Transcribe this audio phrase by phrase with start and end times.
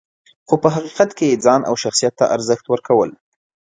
[0.47, 3.09] خو په حقیقت کې یې ځان او شخصیت ته ارزښت ورکول.